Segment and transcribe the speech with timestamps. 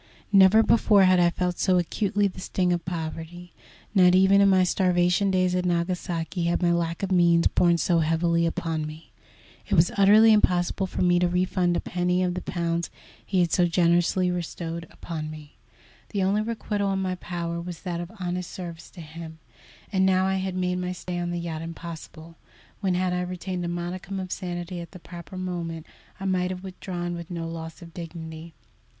[0.31, 3.53] Never before had I felt so acutely the sting of poverty.
[3.93, 7.99] Not even in my starvation days at Nagasaki had my lack of means borne so
[7.99, 9.11] heavily upon me.
[9.69, 12.89] It was utterly impossible for me to refund a penny of the pounds
[13.23, 15.57] he had so generously bestowed upon me.
[16.09, 19.37] The only requital in my power was that of honest service to him,
[19.93, 22.37] and now I had made my stay on the yacht impossible,
[22.79, 25.85] when, had I retained a modicum of sanity at the proper moment,
[26.19, 28.55] I might have withdrawn with no loss of dignity.